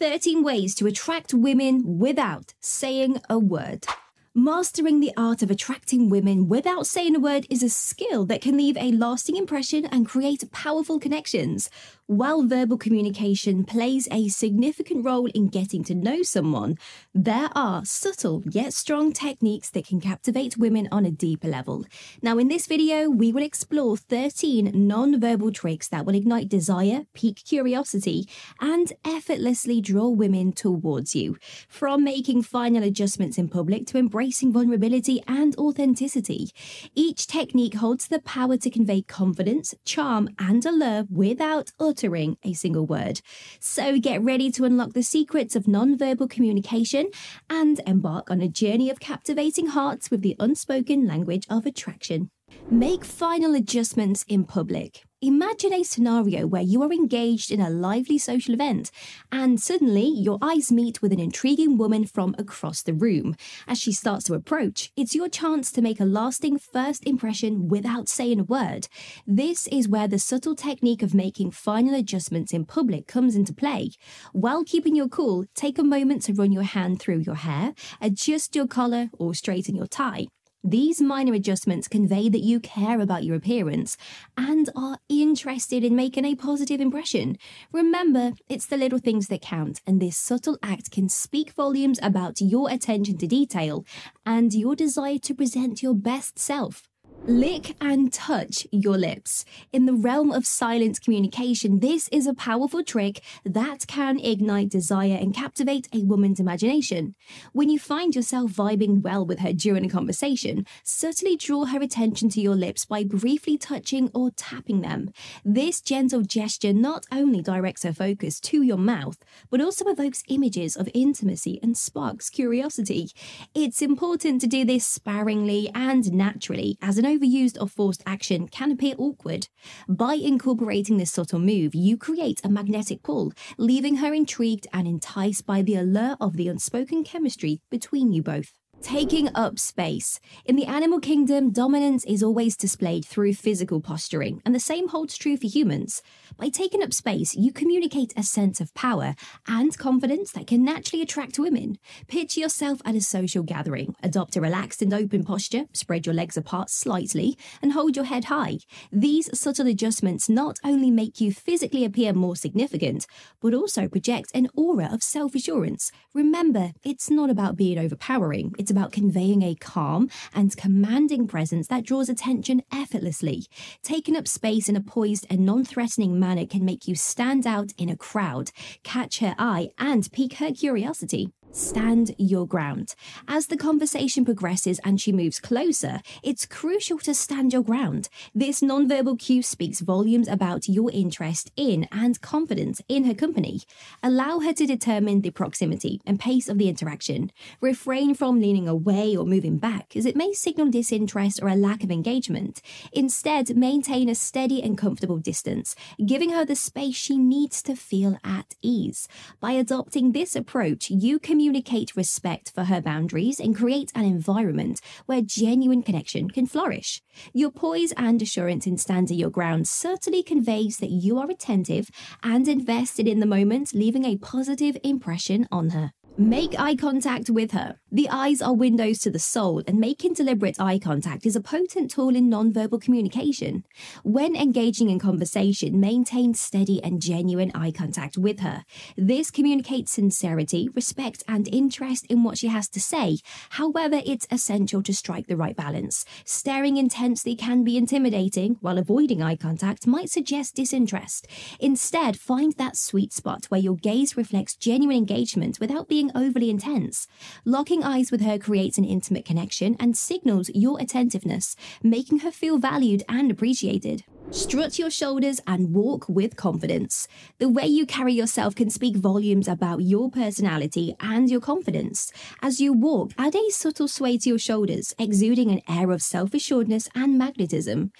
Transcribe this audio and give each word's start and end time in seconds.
13 0.00 0.42
ways 0.42 0.74
to 0.74 0.86
attract 0.86 1.34
women 1.34 1.98
without 1.98 2.54
saying 2.58 3.20
a 3.28 3.38
word. 3.38 3.86
Mastering 4.34 5.00
the 5.00 5.12
art 5.14 5.42
of 5.42 5.50
attracting 5.50 6.08
women 6.08 6.48
without 6.48 6.86
saying 6.86 7.14
a 7.16 7.20
word 7.20 7.46
is 7.50 7.62
a 7.62 7.68
skill 7.68 8.24
that 8.24 8.40
can 8.40 8.56
leave 8.56 8.78
a 8.78 8.92
lasting 8.92 9.36
impression 9.36 9.84
and 9.84 10.08
create 10.08 10.50
powerful 10.52 10.98
connections. 10.98 11.68
While 12.10 12.42
verbal 12.42 12.76
communication 12.76 13.62
plays 13.62 14.08
a 14.10 14.26
significant 14.26 15.04
role 15.04 15.26
in 15.26 15.46
getting 15.46 15.84
to 15.84 15.94
know 15.94 16.22
someone, 16.24 16.76
there 17.14 17.50
are 17.54 17.84
subtle 17.84 18.42
yet 18.50 18.74
strong 18.74 19.12
techniques 19.12 19.70
that 19.70 19.86
can 19.86 20.00
captivate 20.00 20.56
women 20.56 20.88
on 20.90 21.06
a 21.06 21.12
deeper 21.12 21.46
level. 21.46 21.84
Now, 22.20 22.38
in 22.38 22.48
this 22.48 22.66
video, 22.66 23.08
we 23.08 23.30
will 23.30 23.44
explore 23.44 23.96
13 23.96 24.72
non-verbal 24.74 25.52
tricks 25.52 25.86
that 25.86 26.04
will 26.04 26.16
ignite 26.16 26.48
desire, 26.48 27.04
pique 27.14 27.44
curiosity, 27.44 28.28
and 28.60 28.92
effortlessly 29.04 29.80
draw 29.80 30.08
women 30.08 30.50
towards 30.50 31.14
you. 31.14 31.38
From 31.68 32.02
making 32.02 32.42
final 32.42 32.82
adjustments 32.82 33.38
in 33.38 33.46
public 33.46 33.86
to 33.86 33.98
embracing 33.98 34.52
vulnerability 34.52 35.22
and 35.28 35.54
authenticity, 35.58 36.50
each 36.96 37.28
technique 37.28 37.74
holds 37.74 38.08
the 38.08 38.18
power 38.18 38.56
to 38.56 38.68
convey 38.68 39.00
confidence, 39.02 39.76
charm, 39.84 40.28
and 40.40 40.66
allure 40.66 41.04
without 41.08 41.70
utter 41.78 41.99
uttering 42.00 42.36
a 42.42 42.52
single 42.54 42.86
word. 42.86 43.20
So 43.58 43.98
get 43.98 44.22
ready 44.22 44.50
to 44.52 44.64
unlock 44.64 44.92
the 44.92 45.02
secrets 45.02 45.54
of 45.54 45.68
non-verbal 45.68 46.28
communication 46.28 47.10
and 47.48 47.80
embark 47.86 48.30
on 48.30 48.40
a 48.40 48.48
journey 48.48 48.90
of 48.90 49.00
captivating 49.00 49.68
hearts 49.68 50.10
with 50.10 50.22
the 50.22 50.36
unspoken 50.38 51.06
language 51.06 51.46
of 51.50 51.66
attraction. 51.66 52.30
Make 52.70 53.04
final 53.04 53.54
adjustments 53.54 54.24
in 54.28 54.44
public. 54.44 55.04
Imagine 55.22 55.74
a 55.74 55.82
scenario 55.82 56.46
where 56.46 56.62
you 56.62 56.82
are 56.82 56.90
engaged 56.90 57.50
in 57.50 57.60
a 57.60 57.68
lively 57.68 58.16
social 58.16 58.54
event 58.54 58.90
and 59.30 59.60
suddenly 59.60 60.08
your 60.08 60.38
eyes 60.40 60.72
meet 60.72 61.02
with 61.02 61.12
an 61.12 61.20
intriguing 61.20 61.76
woman 61.76 62.06
from 62.06 62.34
across 62.38 62.80
the 62.80 62.94
room. 62.94 63.36
As 63.68 63.78
she 63.78 63.92
starts 63.92 64.24
to 64.24 64.32
approach, 64.34 64.90
it's 64.96 65.14
your 65.14 65.28
chance 65.28 65.70
to 65.72 65.82
make 65.82 66.00
a 66.00 66.06
lasting 66.06 66.56
first 66.58 67.06
impression 67.06 67.68
without 67.68 68.08
saying 68.08 68.40
a 68.40 68.44
word. 68.44 68.88
This 69.26 69.66
is 69.66 69.86
where 69.86 70.08
the 70.08 70.18
subtle 70.18 70.54
technique 70.54 71.02
of 71.02 71.12
making 71.12 71.50
final 71.50 71.94
adjustments 71.94 72.54
in 72.54 72.64
public 72.64 73.06
comes 73.06 73.36
into 73.36 73.52
play. 73.52 73.90
While 74.32 74.64
keeping 74.64 74.96
your 74.96 75.08
cool, 75.08 75.44
take 75.54 75.78
a 75.78 75.84
moment 75.84 76.22
to 76.22 76.32
run 76.32 76.50
your 76.50 76.62
hand 76.62 76.98
through 76.98 77.18
your 77.18 77.34
hair, 77.34 77.74
adjust 78.00 78.56
your 78.56 78.66
collar 78.66 79.10
or 79.18 79.34
straighten 79.34 79.76
your 79.76 79.86
tie. 79.86 80.28
These 80.62 81.00
minor 81.00 81.32
adjustments 81.32 81.88
convey 81.88 82.28
that 82.28 82.42
you 82.42 82.60
care 82.60 83.00
about 83.00 83.24
your 83.24 83.34
appearance 83.34 83.96
and 84.36 84.68
are 84.76 84.98
interested 85.08 85.82
in 85.82 85.96
making 85.96 86.26
a 86.26 86.34
positive 86.34 86.82
impression. 86.82 87.38
Remember, 87.72 88.32
it's 88.46 88.66
the 88.66 88.76
little 88.76 88.98
things 88.98 89.28
that 89.28 89.40
count, 89.40 89.80
and 89.86 90.00
this 90.00 90.18
subtle 90.18 90.58
act 90.62 90.90
can 90.90 91.08
speak 91.08 91.52
volumes 91.52 91.98
about 92.02 92.42
your 92.42 92.70
attention 92.70 93.16
to 93.16 93.26
detail 93.26 93.86
and 94.26 94.52
your 94.52 94.76
desire 94.76 95.18
to 95.20 95.34
present 95.34 95.82
your 95.82 95.94
best 95.94 96.38
self. 96.38 96.89
Lick 97.26 97.76
and 97.82 98.10
touch 98.10 98.66
your 98.72 98.96
lips. 98.96 99.44
In 99.74 99.84
the 99.84 99.92
realm 99.92 100.32
of 100.32 100.46
silent 100.46 101.02
communication, 101.02 101.80
this 101.80 102.08
is 102.10 102.26
a 102.26 102.32
powerful 102.32 102.82
trick 102.82 103.20
that 103.44 103.86
can 103.86 104.18
ignite 104.18 104.70
desire 104.70 105.18
and 105.20 105.34
captivate 105.34 105.86
a 105.92 106.02
woman's 106.02 106.40
imagination. 106.40 107.14
When 107.52 107.68
you 107.68 107.78
find 107.78 108.16
yourself 108.16 108.52
vibing 108.52 109.02
well 109.02 109.26
with 109.26 109.40
her 109.40 109.52
during 109.52 109.84
a 109.84 109.90
conversation, 109.90 110.64
subtly 110.82 111.36
draw 111.36 111.66
her 111.66 111.82
attention 111.82 112.30
to 112.30 112.40
your 112.40 112.56
lips 112.56 112.86
by 112.86 113.04
briefly 113.04 113.58
touching 113.58 114.10
or 114.14 114.30
tapping 114.30 114.80
them. 114.80 115.10
This 115.44 115.82
gentle 115.82 116.22
gesture 116.22 116.72
not 116.72 117.04
only 117.12 117.42
directs 117.42 117.82
her 117.82 117.92
focus 117.92 118.40
to 118.40 118.62
your 118.62 118.78
mouth, 118.78 119.18
but 119.50 119.60
also 119.60 119.84
evokes 119.88 120.24
images 120.28 120.74
of 120.74 120.88
intimacy 120.94 121.60
and 121.62 121.76
sparks 121.76 122.30
curiosity. 122.30 123.10
It's 123.54 123.82
important 123.82 124.40
to 124.40 124.46
do 124.46 124.64
this 124.64 124.86
sparingly 124.86 125.70
and 125.74 126.10
naturally 126.14 126.78
as 126.80 126.96
an 126.96 127.09
overused 127.10 127.60
or 127.60 127.68
forced 127.68 128.02
action 128.06 128.48
can 128.48 128.70
appear 128.70 128.94
awkward. 128.98 129.48
By 129.88 130.14
incorporating 130.14 130.96
this 130.96 131.12
subtle 131.12 131.40
move, 131.40 131.74
you 131.74 131.96
create 131.96 132.40
a 132.44 132.48
magnetic 132.48 133.02
pull, 133.02 133.32
leaving 133.58 133.96
her 133.96 134.14
intrigued 134.14 134.66
and 134.72 134.86
enticed 134.86 135.46
by 135.46 135.62
the 135.62 135.76
allure 135.76 136.16
of 136.20 136.36
the 136.36 136.48
unspoken 136.48 137.04
chemistry 137.04 137.60
between 137.70 138.12
you 138.12 138.22
both. 138.22 138.52
Taking 138.82 139.28
up 139.34 139.58
space. 139.58 140.20
In 140.46 140.56
the 140.56 140.64
animal 140.64 141.00
kingdom, 141.00 141.50
dominance 141.52 142.02
is 142.06 142.22
always 142.22 142.56
displayed 142.56 143.04
through 143.04 143.34
physical 143.34 143.82
posturing, 143.82 144.40
and 144.46 144.54
the 144.54 144.60
same 144.60 144.88
holds 144.88 145.18
true 145.18 145.36
for 145.36 145.48
humans. 145.48 146.00
By 146.40 146.48
taking 146.48 146.82
up 146.82 146.94
space, 146.94 147.34
you 147.34 147.52
communicate 147.52 148.14
a 148.16 148.22
sense 148.22 148.62
of 148.62 148.72
power 148.72 149.14
and 149.46 149.76
confidence 149.76 150.32
that 150.32 150.46
can 150.46 150.64
naturally 150.64 151.02
attract 151.02 151.38
women. 151.38 151.76
Picture 152.08 152.40
yourself 152.40 152.80
at 152.86 152.94
a 152.94 153.02
social 153.02 153.42
gathering. 153.42 153.94
Adopt 154.02 154.36
a 154.36 154.40
relaxed 154.40 154.80
and 154.80 154.94
open 154.94 155.22
posture, 155.22 155.66
spread 155.74 156.06
your 156.06 156.14
legs 156.14 156.38
apart 156.38 156.70
slightly, 156.70 157.36
and 157.60 157.72
hold 157.72 157.94
your 157.94 158.06
head 158.06 158.24
high. 158.24 158.56
These 158.90 159.38
subtle 159.38 159.66
adjustments 159.66 160.30
not 160.30 160.56
only 160.64 160.90
make 160.90 161.20
you 161.20 161.30
physically 161.30 161.84
appear 161.84 162.14
more 162.14 162.36
significant, 162.36 163.06
but 163.42 163.52
also 163.52 163.86
project 163.86 164.30
an 164.32 164.48
aura 164.56 164.88
of 164.90 165.02
self 165.02 165.34
assurance. 165.34 165.92
Remember, 166.14 166.72
it's 166.82 167.10
not 167.10 167.28
about 167.28 167.56
being 167.56 167.78
overpowering, 167.78 168.54
it's 168.58 168.70
about 168.70 168.92
conveying 168.92 169.42
a 169.42 169.56
calm 169.56 170.08
and 170.34 170.56
commanding 170.56 171.28
presence 171.28 171.68
that 171.68 171.84
draws 171.84 172.08
attention 172.08 172.62
effortlessly. 172.72 173.44
Taking 173.82 174.16
up 174.16 174.26
space 174.26 174.70
in 174.70 174.76
a 174.76 174.80
poised 174.80 175.26
and 175.28 175.44
non 175.44 175.66
threatening 175.66 176.18
manner 176.18 176.29
can 176.50 176.64
make 176.64 176.86
you 176.86 176.94
stand 176.94 177.46
out 177.46 177.72
in 177.78 177.88
a 177.88 177.96
crowd, 177.96 178.50
catch 178.82 179.18
her 179.18 179.34
eye, 179.38 179.70
and 179.78 180.10
pique 180.12 180.34
her 180.34 180.52
curiosity. 180.52 181.32
Stand 181.52 182.14
your 182.16 182.46
ground. 182.46 182.94
As 183.26 183.48
the 183.48 183.56
conversation 183.56 184.24
progresses 184.24 184.78
and 184.84 185.00
she 185.00 185.10
moves 185.10 185.40
closer, 185.40 186.00
it's 186.22 186.46
crucial 186.46 186.98
to 187.00 187.12
stand 187.12 187.52
your 187.52 187.64
ground. 187.64 188.08
This 188.32 188.60
nonverbal 188.60 189.18
cue 189.18 189.42
speaks 189.42 189.80
volumes 189.80 190.28
about 190.28 190.68
your 190.68 190.92
interest 190.92 191.50
in 191.56 191.88
and 191.90 192.20
confidence 192.20 192.80
in 192.88 193.04
her 193.04 193.14
company. 193.14 193.62
Allow 194.00 194.38
her 194.40 194.52
to 194.52 194.64
determine 194.64 195.22
the 195.22 195.30
proximity 195.30 196.00
and 196.06 196.20
pace 196.20 196.48
of 196.48 196.56
the 196.56 196.68
interaction. 196.68 197.32
Refrain 197.60 198.14
from 198.14 198.40
leaning 198.40 198.68
away 198.68 199.16
or 199.16 199.24
moving 199.26 199.58
back, 199.58 199.96
as 199.96 200.06
it 200.06 200.14
may 200.14 200.32
signal 200.32 200.70
disinterest 200.70 201.42
or 201.42 201.48
a 201.48 201.56
lack 201.56 201.82
of 201.82 201.90
engagement. 201.90 202.62
Instead, 202.92 203.56
maintain 203.56 204.08
a 204.08 204.14
steady 204.14 204.62
and 204.62 204.78
comfortable 204.78 205.18
distance, 205.18 205.74
giving 206.06 206.30
her 206.30 206.44
the 206.44 206.54
space 206.54 206.94
she 206.94 207.18
needs 207.18 207.60
to 207.60 207.74
feel 207.74 208.16
at 208.22 208.54
ease. 208.62 209.08
By 209.40 209.52
adopting 209.52 210.12
this 210.12 210.36
approach, 210.36 210.90
you 210.90 211.18
can 211.18 211.39
communicate 211.40 211.96
respect 211.96 212.52
for 212.54 212.64
her 212.64 212.82
boundaries 212.82 213.40
and 213.40 213.56
create 213.56 213.90
an 213.94 214.04
environment 214.04 214.78
where 215.06 215.22
genuine 215.22 215.82
connection 215.82 216.28
can 216.28 216.44
flourish. 216.44 217.00
Your 217.32 217.50
poise 217.50 217.94
and 217.96 218.20
assurance 218.20 218.66
in 218.66 218.76
standing 218.76 219.18
your 219.18 219.30
ground 219.30 219.66
certainly 219.66 220.22
conveys 220.22 220.76
that 220.80 220.90
you 220.90 221.18
are 221.18 221.30
attentive 221.30 221.88
and 222.22 222.46
invested 222.46 223.08
in 223.08 223.20
the 223.20 223.26
moment, 223.26 223.72
leaving 223.72 224.04
a 224.04 224.18
positive 224.18 224.76
impression 224.84 225.48
on 225.50 225.70
her. 225.70 225.92
Make 226.20 226.60
eye 226.60 226.76
contact 226.76 227.30
with 227.30 227.52
her. 227.52 227.78
The 227.90 228.10
eyes 228.10 228.42
are 228.42 228.52
windows 228.52 228.98
to 229.00 229.10
the 229.10 229.18
soul, 229.18 229.62
and 229.66 229.80
making 229.80 230.12
deliberate 230.12 230.60
eye 230.60 230.78
contact 230.78 231.24
is 231.24 231.34
a 231.34 231.40
potent 231.40 231.90
tool 231.90 232.14
in 232.14 232.28
nonverbal 232.28 232.82
communication. 232.82 233.64
When 234.04 234.36
engaging 234.36 234.90
in 234.90 234.98
conversation, 234.98 235.80
maintain 235.80 236.34
steady 236.34 236.84
and 236.84 237.00
genuine 237.00 237.50
eye 237.54 237.72
contact 237.72 238.18
with 238.18 238.40
her. 238.40 238.66
This 238.98 239.30
communicates 239.30 239.92
sincerity, 239.92 240.68
respect, 240.74 241.24
and 241.26 241.48
interest 241.48 242.04
in 242.10 242.22
what 242.22 242.36
she 242.36 242.48
has 242.48 242.68
to 242.68 242.80
say. 242.80 243.16
However, 243.48 244.02
it's 244.04 244.28
essential 244.30 244.82
to 244.82 244.92
strike 244.92 245.26
the 245.26 245.38
right 245.38 245.56
balance. 245.56 246.04
Staring 246.26 246.76
intensely 246.76 247.34
can 247.34 247.64
be 247.64 247.78
intimidating, 247.78 248.58
while 248.60 248.76
avoiding 248.76 249.22
eye 249.22 249.36
contact 249.36 249.86
might 249.86 250.10
suggest 250.10 250.54
disinterest. 250.54 251.26
Instead, 251.58 252.18
find 252.18 252.52
that 252.52 252.76
sweet 252.76 253.14
spot 253.14 253.46
where 253.46 253.58
your 253.58 253.76
gaze 253.76 254.18
reflects 254.18 254.54
genuine 254.54 254.98
engagement 254.98 255.58
without 255.58 255.88
being 255.88 256.09
overly 256.14 256.50
intense. 256.50 257.06
Locking 257.44 257.82
eyes 257.82 258.10
with 258.10 258.20
her 258.20 258.38
creates 258.38 258.78
an 258.78 258.84
intimate 258.84 259.24
connection 259.24 259.76
and 259.78 259.96
signals 259.96 260.50
your 260.54 260.80
attentiveness, 260.80 261.56
making 261.82 262.20
her 262.20 262.30
feel 262.30 262.58
valued 262.58 263.02
and 263.08 263.30
appreciated. 263.30 264.04
Strut 264.30 264.78
your 264.78 264.90
shoulders 264.90 265.40
and 265.44 265.74
walk 265.74 266.08
with 266.08 266.36
confidence. 266.36 267.08
The 267.38 267.48
way 267.48 267.66
you 267.66 267.84
carry 267.84 268.12
yourself 268.12 268.54
can 268.54 268.70
speak 268.70 268.94
volumes 268.94 269.48
about 269.48 269.82
your 269.82 270.08
personality 270.08 270.94
and 271.00 271.28
your 271.28 271.40
confidence. 271.40 272.12
As 272.40 272.60
you 272.60 272.72
walk, 272.72 273.10
add 273.18 273.34
a 273.34 273.50
subtle 273.50 273.88
sway 273.88 274.18
to 274.18 274.28
your 274.28 274.38
shoulders, 274.38 274.94
exuding 275.00 275.50
an 275.50 275.62
air 275.68 275.90
of 275.90 276.00
self 276.00 276.32
assuredness 276.32 276.88
and 276.94 277.18
magnetism. 277.18 277.90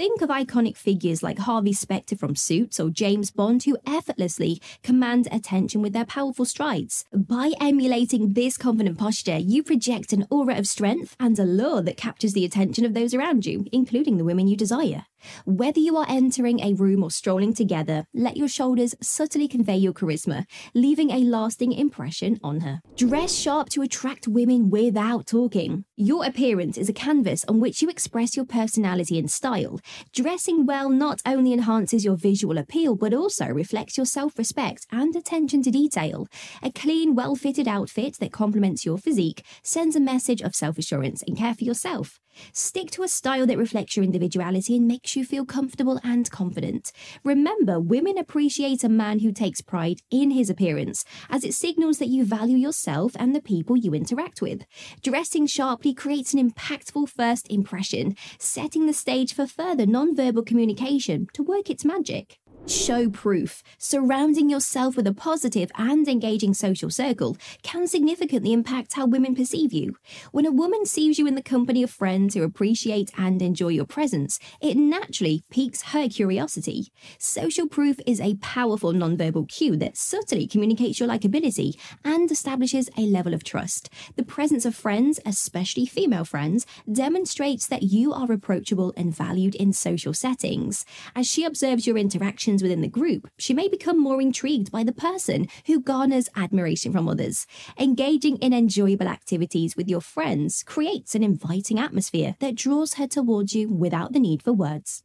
Think 0.00 0.22
of 0.22 0.30
iconic 0.30 0.78
figures 0.78 1.22
like 1.22 1.40
Harvey 1.40 1.74
Specter 1.74 2.16
from 2.16 2.34
Suits 2.34 2.80
or 2.80 2.88
James 2.88 3.30
Bond 3.30 3.64
who 3.64 3.76
effortlessly 3.86 4.58
command 4.82 5.28
attention 5.30 5.82
with 5.82 5.92
their 5.92 6.06
powerful 6.06 6.46
strides. 6.46 7.04
By 7.12 7.52
emulating 7.60 8.32
this 8.32 8.56
confident 8.56 8.96
posture, 8.96 9.36
you 9.36 9.62
project 9.62 10.14
an 10.14 10.26
aura 10.30 10.56
of 10.56 10.66
strength 10.66 11.14
and 11.20 11.38
allure 11.38 11.82
that 11.82 11.98
captures 11.98 12.32
the 12.32 12.46
attention 12.46 12.86
of 12.86 12.94
those 12.94 13.12
around 13.12 13.44
you, 13.44 13.66
including 13.72 14.16
the 14.16 14.24
women 14.24 14.48
you 14.48 14.56
desire. 14.56 15.04
Whether 15.44 15.80
you 15.80 15.98
are 15.98 16.06
entering 16.08 16.60
a 16.60 16.72
room 16.72 17.04
or 17.04 17.10
strolling 17.10 17.52
together, 17.52 18.06
let 18.14 18.38
your 18.38 18.48
shoulders 18.48 18.94
subtly 19.02 19.48
convey 19.48 19.76
your 19.76 19.92
charisma, 19.92 20.46
leaving 20.72 21.10
a 21.10 21.18
lasting 21.18 21.72
impression 21.72 22.38
on 22.42 22.60
her. 22.60 22.80
Dress 22.96 23.34
sharp 23.34 23.68
to 23.70 23.82
attract 23.82 24.26
women 24.26 24.70
without 24.70 25.26
talking. 25.26 25.84
Your 25.96 26.24
appearance 26.24 26.78
is 26.78 26.88
a 26.88 26.94
canvas 26.94 27.44
on 27.46 27.60
which 27.60 27.82
you 27.82 27.90
express 27.90 28.34
your 28.34 28.46
personality 28.46 29.18
and 29.18 29.30
style. 29.30 29.78
Dressing 30.12 30.66
well 30.66 30.88
not 30.88 31.20
only 31.24 31.52
enhances 31.52 32.04
your 32.04 32.16
visual 32.16 32.58
appeal, 32.58 32.96
but 32.96 33.14
also 33.14 33.46
reflects 33.46 33.96
your 33.96 34.06
self 34.06 34.38
respect 34.38 34.86
and 34.90 35.14
attention 35.14 35.62
to 35.62 35.70
detail. 35.70 36.26
A 36.62 36.70
clean, 36.70 37.14
well 37.14 37.36
fitted 37.36 37.68
outfit 37.68 38.18
that 38.20 38.32
complements 38.32 38.84
your 38.84 38.98
physique 38.98 39.44
sends 39.62 39.96
a 39.96 40.00
message 40.00 40.40
of 40.42 40.54
self 40.54 40.78
assurance 40.78 41.22
and 41.26 41.36
care 41.36 41.54
for 41.54 41.64
yourself. 41.64 42.20
Stick 42.52 42.90
to 42.92 43.02
a 43.02 43.08
style 43.08 43.46
that 43.46 43.58
reflects 43.58 43.96
your 43.96 44.04
individuality 44.04 44.76
and 44.76 44.88
makes 44.88 45.14
you 45.14 45.24
feel 45.24 45.44
comfortable 45.44 46.00
and 46.02 46.28
confident. 46.30 46.90
Remember, 47.22 47.78
women 47.78 48.18
appreciate 48.18 48.82
a 48.82 48.88
man 48.88 49.20
who 49.20 49.32
takes 49.32 49.60
pride 49.60 50.00
in 50.10 50.32
his 50.32 50.50
appearance, 50.50 51.04
as 51.28 51.44
it 51.44 51.54
signals 51.54 51.98
that 51.98 52.08
you 52.08 52.24
value 52.24 52.56
yourself 52.56 53.12
and 53.16 53.34
the 53.34 53.42
people 53.42 53.76
you 53.76 53.94
interact 53.94 54.42
with. 54.42 54.64
Dressing 55.02 55.46
sharply 55.46 55.94
creates 55.94 56.34
an 56.34 56.50
impactful 56.50 57.08
first 57.08 57.46
impression, 57.50 58.16
setting 58.38 58.86
the 58.86 58.92
stage 58.92 59.34
for 59.34 59.46
further 59.46 59.86
non-verbal 59.86 60.42
communication 60.42 61.28
to 61.34 61.42
work 61.42 61.70
its 61.70 61.84
magic. 61.84 62.39
Show 62.66 63.08
proof. 63.10 63.62
Surrounding 63.78 64.48
yourself 64.48 64.96
with 64.96 65.06
a 65.06 65.14
positive 65.14 65.72
and 65.76 66.06
engaging 66.06 66.54
social 66.54 66.88
circle 66.88 67.36
can 67.62 67.88
significantly 67.88 68.52
impact 68.52 68.92
how 68.92 69.06
women 69.06 69.34
perceive 69.34 69.72
you. 69.72 69.96
When 70.30 70.46
a 70.46 70.52
woman 70.52 70.86
sees 70.86 71.18
you 71.18 71.26
in 71.26 71.34
the 71.34 71.42
company 71.42 71.82
of 71.82 71.90
friends 71.90 72.34
who 72.34 72.42
appreciate 72.44 73.10
and 73.16 73.42
enjoy 73.42 73.68
your 73.68 73.86
presence, 73.86 74.38
it 74.60 74.76
naturally 74.76 75.42
piques 75.50 75.82
her 75.82 76.08
curiosity. 76.08 76.92
Social 77.18 77.66
proof 77.66 77.98
is 78.06 78.20
a 78.20 78.36
powerful 78.36 78.92
nonverbal 78.92 79.48
cue 79.48 79.76
that 79.76 79.96
subtly 79.96 80.46
communicates 80.46 81.00
your 81.00 81.08
likability 81.08 81.74
and 82.04 82.30
establishes 82.30 82.88
a 82.96 83.02
level 83.02 83.34
of 83.34 83.42
trust. 83.42 83.88
The 84.14 84.24
presence 84.24 84.64
of 84.64 84.76
friends, 84.76 85.18
especially 85.26 85.86
female 85.86 86.24
friends, 86.24 86.66
demonstrates 86.90 87.66
that 87.66 87.84
you 87.84 88.12
are 88.12 88.30
approachable 88.30 88.92
and 88.96 89.14
valued 89.14 89.56
in 89.56 89.72
social 89.72 90.14
settings. 90.14 90.84
As 91.16 91.26
she 91.26 91.44
observes 91.44 91.86
your 91.86 91.98
interactions, 91.98 92.49
interactions 92.50 92.62
within 92.62 92.80
the 92.80 92.88
group, 92.88 93.28
she 93.38 93.54
may 93.54 93.68
become 93.68 94.00
more 94.00 94.20
intrigued 94.20 94.70
by 94.70 94.84
the 94.84 94.92
person 94.92 95.46
who 95.66 95.80
garners 95.80 96.28
admiration 96.36 96.92
from 96.92 97.08
others. 97.08 97.46
Engaging 97.78 98.36
in 98.38 98.52
enjoyable 98.52 99.08
activities 99.08 99.76
with 99.76 99.88
your 99.88 100.00
friends 100.00 100.62
creates 100.64 101.14
an 101.14 101.22
inviting 101.22 101.78
atmosphere 101.78 102.34
that 102.40 102.56
draws 102.56 102.94
her 102.94 103.06
towards 103.06 103.54
you 103.54 103.68
without 103.68 104.12
the 104.12 104.20
need 104.20 104.42
for 104.42 104.52
words. 104.52 105.02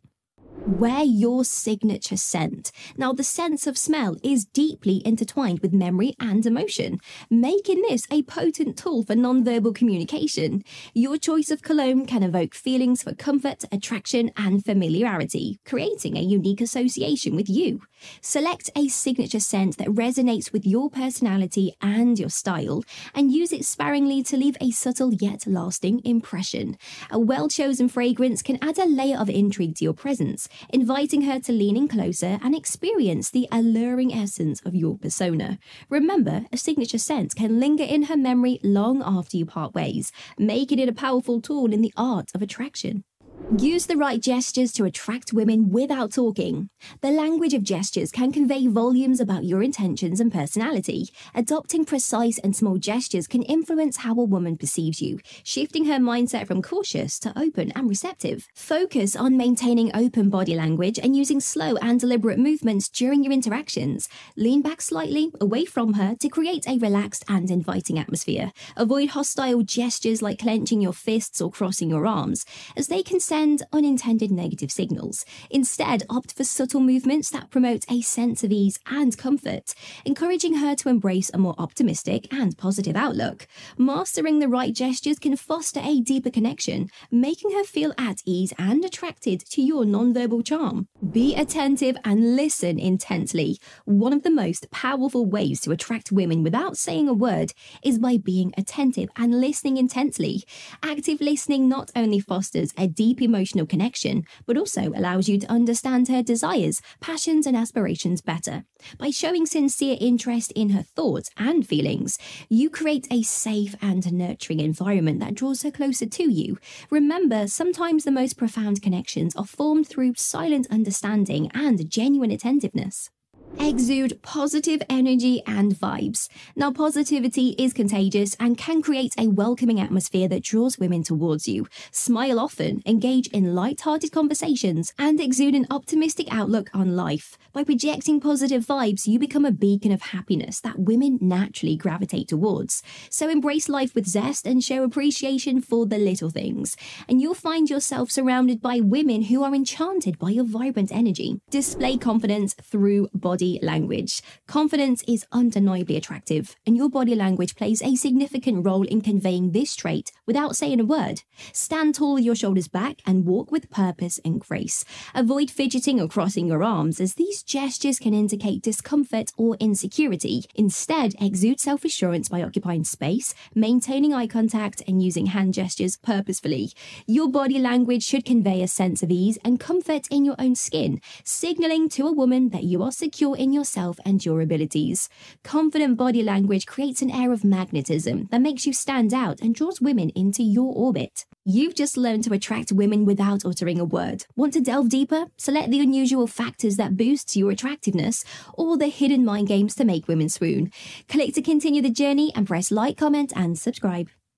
Wear 0.57 1.03
your 1.03 1.43
signature 1.43 2.17
scent. 2.17 2.71
Now, 2.97 3.13
the 3.13 3.23
sense 3.23 3.67
of 3.67 3.77
smell 3.77 4.15
is 4.23 4.45
deeply 4.45 5.01
intertwined 5.05 5.59
with 5.59 5.73
memory 5.73 6.15
and 6.19 6.43
emotion, 6.45 6.99
making 7.29 7.81
this 7.83 8.07
a 8.09 8.23
potent 8.23 8.77
tool 8.77 9.03
for 9.03 9.15
nonverbal 9.15 9.75
communication. 9.75 10.63
Your 10.93 11.17
choice 11.17 11.51
of 11.51 11.61
cologne 11.61 12.05
can 12.05 12.23
evoke 12.23 12.55
feelings 12.55 13.03
for 13.03 13.13
comfort, 13.13 13.63
attraction, 13.71 14.31
and 14.37 14.63
familiarity, 14.65 15.59
creating 15.65 16.17
a 16.17 16.21
unique 16.21 16.61
association 16.61 17.35
with 17.35 17.49
you. 17.49 17.81
Select 18.21 18.69
a 18.75 18.87
signature 18.87 19.39
scent 19.39 19.77
that 19.77 19.87
resonates 19.87 20.51
with 20.51 20.65
your 20.65 20.89
personality 20.89 21.75
and 21.81 22.17
your 22.17 22.29
style, 22.29 22.83
and 23.13 23.31
use 23.31 23.51
it 23.51 23.65
sparingly 23.65 24.23
to 24.23 24.37
leave 24.37 24.57
a 24.59 24.71
subtle 24.71 25.13
yet 25.13 25.45
lasting 25.45 26.01
impression. 26.03 26.77
A 27.11 27.19
well 27.19 27.47
chosen 27.47 27.87
fragrance 27.87 28.41
can 28.41 28.57
add 28.61 28.79
a 28.79 28.85
layer 28.85 29.17
of 29.17 29.29
intrigue 29.29 29.75
to 29.75 29.83
your 29.83 29.93
presence 29.93 30.44
inviting 30.69 31.23
her 31.23 31.39
to 31.39 31.51
lean 31.51 31.77
in 31.77 31.87
closer 31.87 32.39
and 32.43 32.55
experience 32.55 33.29
the 33.29 33.47
alluring 33.51 34.13
essence 34.13 34.61
of 34.65 34.75
your 34.75 34.97
persona. 34.97 35.59
Remember, 35.89 36.45
a 36.51 36.57
signature 36.57 36.97
scent 36.97 37.35
can 37.35 37.59
linger 37.59 37.83
in 37.83 38.03
her 38.03 38.17
memory 38.17 38.59
long 38.63 39.01
after 39.05 39.37
you 39.37 39.45
part 39.45 39.73
ways, 39.73 40.11
making 40.37 40.79
it 40.79 40.89
a 40.89 40.93
powerful 40.93 41.41
tool 41.41 41.73
in 41.73 41.81
the 41.81 41.93
art 41.97 42.31
of 42.33 42.41
attraction. 42.41 43.03
Use 43.51 43.85
the 43.85 43.95
right 43.95 44.19
gestures 44.19 44.71
to 44.73 44.85
attract 44.85 45.31
women 45.31 45.69
without 45.69 46.11
talking. 46.11 46.67
The 47.01 47.11
language 47.11 47.53
of 47.53 47.61
gestures 47.61 48.11
can 48.11 48.31
convey 48.31 48.65
volumes 48.65 49.19
about 49.19 49.45
your 49.45 49.61
intentions 49.61 50.19
and 50.19 50.33
personality. 50.33 51.09
Adopting 51.35 51.85
precise 51.85 52.39
and 52.39 52.55
small 52.55 52.77
gestures 52.79 53.27
can 53.27 53.43
influence 53.43 53.97
how 53.97 54.13
a 54.13 54.23
woman 54.23 54.57
perceives 54.57 54.99
you, 54.99 55.19
shifting 55.43 55.85
her 55.85 55.99
mindset 55.99 56.47
from 56.47 56.63
cautious 56.63 57.19
to 57.19 57.37
open 57.37 57.71
and 57.75 57.87
receptive. 57.87 58.47
Focus 58.55 59.15
on 59.15 59.37
maintaining 59.37 59.95
open 59.95 60.31
body 60.31 60.55
language 60.55 60.97
and 60.97 61.15
using 61.15 61.39
slow 61.39 61.75
and 61.83 61.99
deliberate 61.99 62.39
movements 62.39 62.89
during 62.89 63.23
your 63.23 63.31
interactions. 63.31 64.09
Lean 64.35 64.63
back 64.63 64.81
slightly 64.81 65.31
away 65.39 65.65
from 65.65 65.93
her 65.93 66.15
to 66.19 66.29
create 66.29 66.67
a 66.67 66.79
relaxed 66.79 67.23
and 67.29 67.51
inviting 67.51 67.99
atmosphere. 67.99 68.51
Avoid 68.75 69.09
hostile 69.09 69.61
gestures 69.61 70.23
like 70.23 70.39
clenching 70.39 70.81
your 70.81 70.93
fists 70.93 71.39
or 71.39 71.51
crossing 71.51 71.91
your 71.91 72.07
arms, 72.07 72.43
as 72.75 72.87
they 72.87 73.03
can 73.03 73.19
send 73.35 73.63
unintended 73.73 74.31
negative 74.31 74.71
signals. 74.71 75.25
Instead, 75.49 76.03
opt 76.09 76.31
for 76.37 76.45
subtle 76.45 76.79
movements 76.79 77.29
that 77.31 77.49
promote 77.49 77.83
a 77.89 77.99
sense 78.01 78.45
of 78.45 78.51
ease 78.51 78.79
and 78.87 79.17
comfort, 79.17 79.73
encouraging 80.05 80.55
her 80.55 80.73
to 80.73 80.87
embrace 80.87 81.29
a 81.33 81.37
more 81.37 81.55
optimistic 81.57 82.31
and 82.31 82.57
positive 82.57 82.95
outlook. 82.95 83.45
Mastering 83.77 84.39
the 84.39 84.47
right 84.47 84.73
gestures 84.73 85.19
can 85.19 85.35
foster 85.35 85.81
a 85.83 85.99
deeper 85.99 86.29
connection, 86.29 86.89
making 87.11 87.51
her 87.51 87.65
feel 87.65 87.93
at 87.97 88.21
ease 88.25 88.53
and 88.57 88.85
attracted 88.85 89.41
to 89.49 89.61
your 89.61 89.83
nonverbal 89.83 90.45
charm. 90.45 90.87
Be 91.11 91.35
attentive 91.35 91.97
and 92.05 92.37
listen 92.37 92.79
intently. 92.79 93.57
One 93.83 94.13
of 94.13 94.23
the 94.23 94.31
most 94.31 94.71
powerful 94.71 95.25
ways 95.25 95.59
to 95.61 95.71
attract 95.71 96.11
women 96.11 96.41
without 96.41 96.77
saying 96.77 97.09
a 97.09 97.13
word 97.13 97.51
is 97.83 97.99
by 97.99 98.15
being 98.15 98.53
attentive 98.57 99.09
and 99.17 99.41
listening 99.41 99.75
intently. 99.75 100.45
Active 100.81 101.19
listening 101.19 101.67
not 101.67 101.91
only 101.97 102.19
fosters 102.21 102.73
a 102.77 102.87
deep 102.87 103.15
deep 103.15 103.24
emotional 103.25 103.65
connection, 103.65 104.23
but 104.45 104.57
also 104.57 104.93
allows 104.93 105.27
you 105.27 105.37
to 105.39 105.51
understand 105.51 106.07
her 106.07 106.23
desires, 106.23 106.81
passions, 107.01 107.45
and 107.45 107.57
aspirations 107.57 108.21
better. 108.21 108.63
By 108.97 109.09
showing 109.09 109.45
sincere 109.45 109.97
interest 109.99 110.51
in 110.53 110.69
her 110.69 110.83
thoughts 110.83 111.29
and 111.37 111.67
feelings, 111.67 112.17
you 112.47 112.69
create 112.69 113.07
a 113.11 113.23
safe 113.23 113.75
and 113.81 114.13
nurturing 114.13 114.59
environment 114.59 115.19
that 115.19 115.35
draws 115.35 115.63
her 115.63 115.71
closer 115.71 116.05
to 116.05 116.31
you. 116.31 116.57
Remember, 116.89 117.47
sometimes 117.47 118.03
the 118.03 118.11
most 118.11 118.37
profound 118.37 118.81
connections 118.81 119.35
are 119.35 119.45
formed 119.45 119.87
through 119.87 120.13
silent 120.15 120.67
understanding 120.71 121.51
and 121.53 121.89
genuine 121.89 122.31
attentiveness 122.31 123.09
exude 123.59 124.21
positive 124.21 124.81
energy 124.89 125.41
and 125.45 125.73
vibes. 125.73 126.29
Now, 126.55 126.71
positivity 126.71 127.49
is 127.57 127.73
contagious 127.73 128.35
and 128.39 128.57
can 128.57 128.81
create 128.81 129.13
a 129.17 129.27
welcoming 129.27 129.79
atmosphere 129.79 130.27
that 130.29 130.43
draws 130.43 130.77
women 130.77 131.03
towards 131.03 131.47
you. 131.47 131.67
Smile 131.91 132.39
often, 132.39 132.81
engage 132.85 133.27
in 133.27 133.55
light-hearted 133.55 134.11
conversations, 134.11 134.93
and 134.97 135.19
exude 135.19 135.55
an 135.55 135.67
optimistic 135.69 136.27
outlook 136.31 136.69
on 136.73 136.95
life. 136.95 137.37
By 137.53 137.63
projecting 137.63 138.19
positive 138.19 138.65
vibes, 138.65 139.07
you 139.07 139.19
become 139.19 139.45
a 139.45 139.51
beacon 139.51 139.91
of 139.91 140.01
happiness 140.01 140.59
that 140.61 140.79
women 140.79 141.17
naturally 141.21 141.75
gravitate 141.75 142.27
towards. 142.27 142.83
So 143.09 143.29
embrace 143.29 143.69
life 143.69 143.95
with 143.95 144.07
zest 144.07 144.45
and 144.45 144.63
show 144.63 144.83
appreciation 144.83 145.61
for 145.61 145.85
the 145.85 145.97
little 145.97 146.29
things. 146.29 146.75
And 147.07 147.21
you'll 147.21 147.33
find 147.33 147.69
yourself 147.69 148.11
surrounded 148.11 148.61
by 148.61 148.79
women 148.81 149.23
who 149.23 149.43
are 149.43 149.55
enchanted 149.55 150.19
by 150.19 150.29
your 150.29 150.45
vibrant 150.45 150.91
energy. 150.91 151.39
Display 151.49 151.97
confidence 151.97 152.53
through 152.61 153.09
body 153.13 153.44
body 153.45 153.59
language. 153.61 154.21
Confidence 154.47 155.03
is 155.07 155.25
undeniably 155.31 155.95
attractive, 155.95 156.55
and 156.65 156.75
your 156.75 156.89
body 156.89 157.13
language 157.13 157.55
plays 157.55 157.81
a 157.83 157.95
significant 157.95 158.65
role 158.65 158.83
in 158.87 159.01
conveying 159.01 159.51
this 159.51 159.75
trait 159.75 160.11
without 160.25 160.55
saying 160.55 160.79
a 160.79 160.85
word. 160.85 161.21
Stand 161.53 161.95
tall 161.95 162.15
with 162.15 162.23
your 162.23 162.35
shoulders 162.35 162.67
back 162.67 163.01
and 163.05 163.25
walk 163.25 163.51
with 163.51 163.69
purpose 163.69 164.19
and 164.25 164.41
grace. 164.41 164.83
Avoid 165.13 165.51
fidgeting 165.51 166.01
or 166.01 166.07
crossing 166.07 166.47
your 166.47 166.63
arms, 166.63 166.99
as 166.99 167.13
these 167.15 167.43
gestures 167.43 167.99
can 167.99 168.13
indicate 168.13 168.63
discomfort 168.63 169.31
or 169.37 169.55
insecurity. 169.59 170.45
Instead, 170.55 171.13
exude 171.21 171.59
self 171.59 171.85
assurance 171.85 172.29
by 172.29 172.41
occupying 172.41 172.83
space, 172.83 173.35
maintaining 173.53 174.13
eye 174.13 174.27
contact, 174.27 174.81
and 174.87 175.03
using 175.03 175.27
hand 175.27 175.53
gestures 175.53 175.97
purposefully. 175.97 176.71
Your 177.05 177.29
body 177.29 177.59
language 177.59 178.03
should 178.03 178.25
convey 178.25 178.63
a 178.63 178.67
sense 178.67 179.03
of 179.03 179.11
ease 179.11 179.37
and 179.43 179.59
comfort 179.59 180.07
in 180.09 180.25
your 180.25 180.35
own 180.39 180.55
skin, 180.55 180.99
signaling 181.23 181.89
to 181.89 182.07
a 182.07 182.11
woman 182.11 182.49
that 182.49 182.63
you 182.63 182.81
are 182.81 182.91
secure 182.91 183.34
in 183.35 183.53
yourself 183.53 183.99
and 184.05 184.25
your 184.25 184.41
abilities. 184.41 185.09
Confident 185.43 185.97
body 185.97 186.23
language 186.23 186.65
creates 186.65 187.01
an 187.01 187.11
air 187.11 187.31
of 187.31 187.43
magnetism 187.43 188.27
that 188.31 188.41
makes 188.41 188.65
you 188.65 188.73
stand 188.73 189.13
out 189.13 189.41
and 189.41 189.53
draws 189.53 189.79
women 189.79 190.09
into 190.15 190.43
your 190.43 190.73
orbit. 190.73 191.25
You've 191.43 191.75
just 191.75 191.95
learned 191.95 192.23
to 192.23 192.33
attract 192.33 192.71
women 192.71 193.05
without 193.05 193.45
uttering 193.45 193.79
a 193.79 193.85
word. 193.85 194.25
Want 194.35 194.53
to 194.53 194.61
delve 194.61 194.89
deeper? 194.89 195.25
Select 195.37 195.69
the 195.69 195.79
unusual 195.79 196.25
factors 196.25 196.77
that 196.77 196.97
boost 196.97 197.35
your 197.35 197.51
attractiveness 197.51 198.25
or 198.55 198.77
the 198.77 198.87
hidden 198.87 199.23
mind 199.23 199.47
games 199.47 199.75
to 199.75 199.85
make 199.85 200.07
women 200.07 200.29
swoon. 200.29 200.71
Click 201.07 201.33
to 201.35 201.41
continue 201.41 201.81
the 201.81 201.89
journey 201.89 202.31
and 202.35 202.47
press 202.47 202.71
like, 202.71 202.97
comment, 202.97 203.31
and 203.35 203.59
subscribe. 203.59 204.09